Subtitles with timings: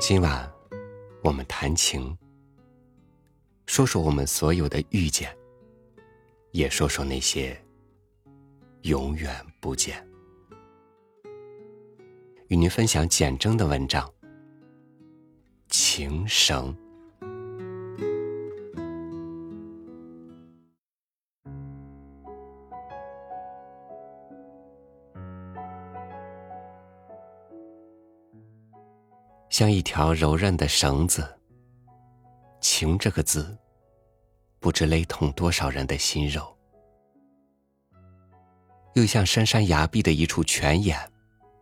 [0.00, 0.48] 今晚，
[1.24, 2.16] 我们谈情，
[3.66, 5.36] 说说我们所有的遇见，
[6.52, 7.60] 也说说那些
[8.82, 10.06] 永远不见。
[12.46, 14.06] 与您分享简征的文章
[15.68, 16.72] 《情绳》。
[29.50, 31.26] 像一条柔韧的绳子，
[32.60, 33.56] 情这个字，
[34.60, 36.42] 不知勒痛多少人的心肉；
[38.94, 41.00] 又像深山崖壁的一处泉眼，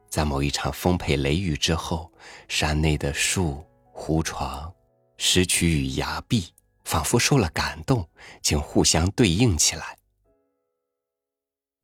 [0.08, 2.12] 在某一场丰沛雷雨之后，
[2.48, 4.72] 山内的树、湖床、
[5.16, 6.52] 石渠与崖壁，
[6.84, 8.08] 仿佛受了感动，
[8.42, 9.96] 竟互相对应起来。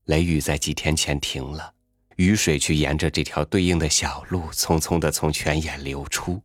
[0.06, 1.72] 雷雨在几天前停了。
[2.22, 6.40] 雨水却沿着这条对应的小路，匆匆的从泉眼流出，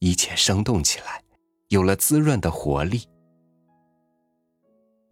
[0.00, 1.22] 一切生动起来，
[1.68, 3.08] 有了滋润的活力。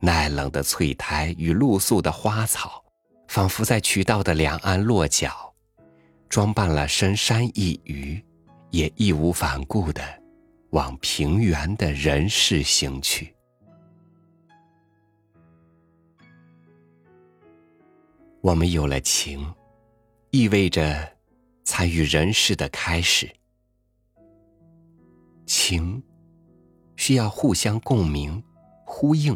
[0.01, 2.85] 耐冷的翠苔与露宿的花草，
[3.29, 5.55] 仿佛在渠道的两岸落脚，
[6.29, 8.23] 装扮了深山一隅，
[8.69, 10.03] 也义无反顾的
[10.73, 13.34] 往平原的人世行去。
[18.45, 19.55] 我们有了情，
[20.31, 21.11] 意味着
[21.65, 23.27] 参与人世的开始。
[25.47, 26.03] 情
[26.95, 28.45] 需要互相共鸣、
[28.85, 29.35] 呼应，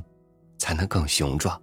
[0.59, 1.59] 才能更雄壮。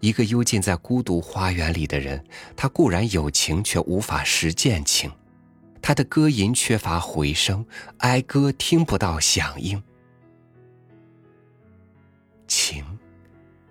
[0.00, 2.24] 一个幽禁在孤独花园里的人，
[2.56, 5.08] 他固然有情，却无法实践情。
[5.80, 7.64] 他的歌吟缺乏回声，
[7.98, 9.80] 哀歌听不到响应。
[12.48, 12.84] 情，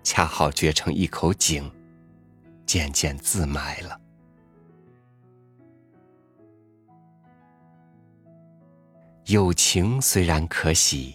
[0.02, 1.70] 恰好掘成一口井。
[2.68, 3.98] 渐渐自埋了。
[9.24, 11.14] 友情虽然可喜，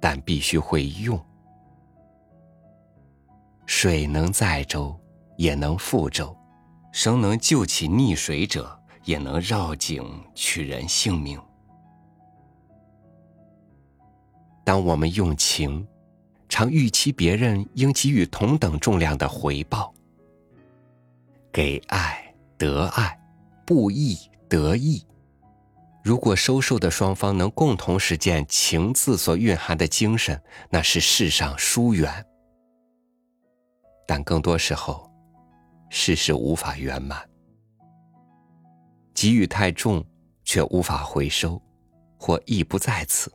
[0.00, 1.22] 但必须会用。
[3.66, 4.98] 水能载舟，
[5.36, 6.34] 也能覆舟；
[6.92, 10.02] 绳能救起溺水者，也能绕颈
[10.34, 11.38] 取人性命。
[14.64, 15.86] 当我们用情，
[16.48, 19.92] 常预期别人应给予同等重量的回报。
[21.56, 23.18] 给爱得爱，
[23.64, 24.14] 不义
[24.46, 25.02] 得义。
[26.04, 32.26] 如果收受的双方能共同实践“情”字所蕴含的精神，那是世上疏远。
[34.06, 35.10] 但更多时候，
[35.88, 37.26] 事事无法圆满。
[39.14, 40.04] 给予太重，
[40.44, 41.58] 却无法回收，
[42.18, 43.30] 或意不在此；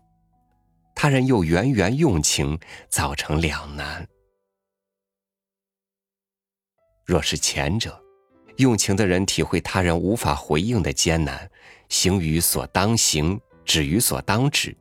[0.93, 4.07] 他人又源源用情，造成两难。
[7.03, 8.00] 若是前者，
[8.61, 11.49] 用情的人体会他人无法回应的艰难，
[11.89, 14.77] 行于所当行，止于所当止，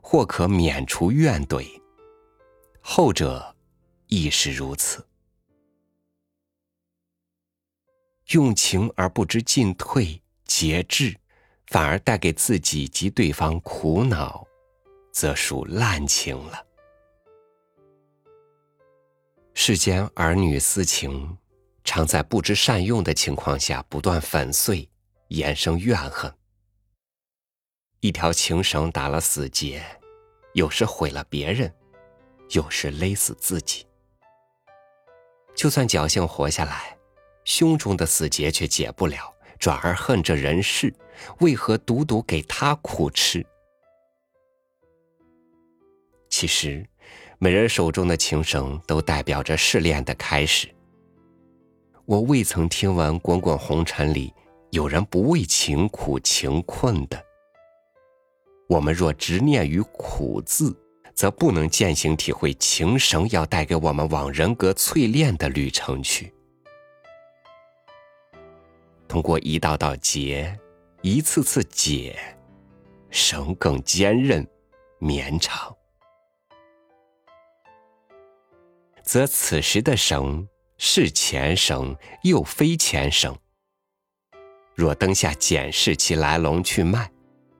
[0.00, 1.66] 或可免除怨怼。
[2.80, 3.56] 后者
[4.06, 5.04] 亦是如此。
[8.28, 11.16] 用情而不知进退节制，
[11.66, 14.46] 反而带给自己及对方苦恼，
[15.12, 16.64] 则属滥情了。
[19.54, 21.36] 世间儿女私情。
[21.84, 24.88] 常在不知善用的情况下不断粉碎，
[25.28, 26.34] 衍生怨恨。
[28.00, 29.84] 一条情绳打了死结，
[30.54, 31.72] 有时毁了别人，
[32.50, 33.86] 有时勒死自己。
[35.54, 36.96] 就算侥幸活下来，
[37.44, 40.92] 胸中的死结却解不了，转而恨这人世，
[41.40, 43.46] 为何独独给他苦吃？
[46.28, 46.84] 其实，
[47.38, 50.73] 每人手中的情绳都代表着试炼的开始。
[52.06, 54.30] 我未曾听闻滚滚红尘里
[54.72, 57.24] 有人不为情苦情困的。
[58.68, 60.76] 我们若执念于苦字，
[61.14, 66.30] 则不能践行体会情绳要带给我们往人格淬炼的旅程去。
[69.08, 70.58] 通过一道道结，
[71.00, 72.18] 一次次解，
[73.08, 74.46] 绳更坚韧
[74.98, 75.74] 绵长，
[79.02, 80.46] 则此时的绳。
[80.86, 83.34] 是前生，又非前生。
[84.74, 87.10] 若灯下检视其来龙去脉，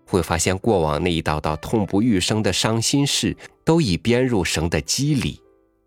[0.06, 3.34] 会发现过往那一道道痛不欲生的伤心事，
[3.64, 5.42] 都已编入绳的肌里，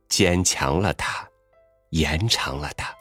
[0.09, 1.29] 坚强了它，
[1.91, 2.91] 延长了它。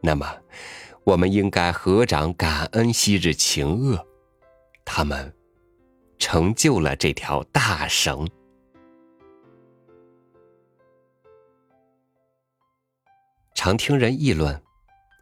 [0.00, 0.36] 那么，
[1.04, 4.04] 我们应该合掌感恩昔日情恶，
[4.84, 5.32] 他们
[6.18, 8.28] 成就了这条大绳。
[13.62, 14.58] 常听人议论，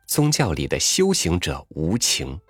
[0.06, 2.40] 宗教里的修行者无情。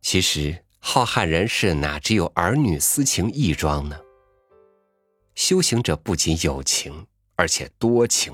[0.00, 4.00] 其实，浩瀚人世哪只有儿女私情一桩呢？
[5.34, 8.32] 修行者不仅有情，而且多情；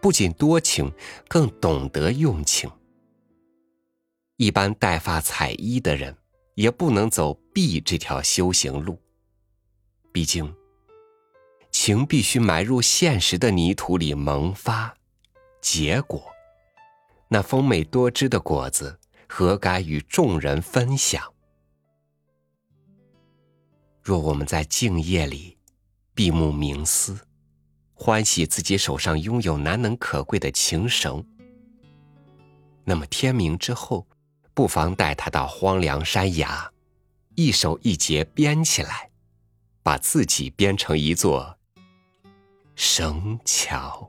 [0.00, 0.90] 不仅多情，
[1.28, 2.70] 更懂得用情。
[4.38, 6.16] 一般戴发彩衣的人，
[6.54, 8.98] 也不能走避这条修行路。
[10.12, 10.50] 毕竟，
[11.80, 14.96] 情必须埋入现实的泥土里萌发
[15.60, 16.20] 结果，
[17.28, 18.98] 那丰美多汁的果子，
[19.28, 21.22] 何该与众人分享？
[24.02, 25.56] 若我们在静夜里
[26.16, 27.16] 闭目冥思，
[27.94, 31.24] 欢喜自己手上拥有难能可贵的情绳，
[32.84, 34.04] 那么天明之后。
[34.52, 36.72] 不妨带他到荒凉山崖，
[37.36, 39.10] 一手一节编起来，
[39.84, 41.56] 把自己编成一座
[42.80, 44.08] 绳桥。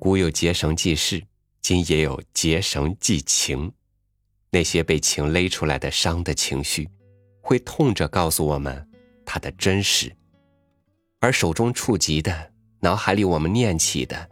[0.00, 1.22] 古有结绳记事，
[1.60, 3.72] 今也有结绳记情。
[4.50, 6.90] 那些被情勒出来的伤的情绪，
[7.40, 8.90] 会痛着告诉我们
[9.24, 10.12] 它的真实，
[11.20, 12.49] 而手中触及的、
[12.82, 14.30] 脑海里我们念起的，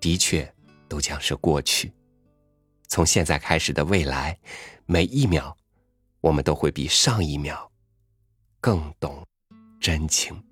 [0.00, 0.50] 的确
[0.88, 1.92] 都将是过去。
[2.88, 4.38] 从现在开始的未来，
[4.86, 5.54] 每一秒，
[6.20, 7.70] 我们都会比上一秒
[8.60, 9.24] 更懂
[9.78, 10.42] 真情。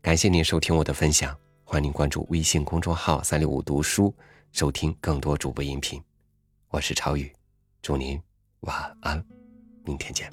[0.00, 4.14] 感谢您收听我的分享，欢迎您关注微信公众号“三六五读书”，
[4.52, 6.00] 收听更多主播音频。
[6.68, 7.30] 我是超宇，
[7.82, 8.18] 祝您
[8.60, 9.22] 晚安，
[9.84, 10.30] 明天见。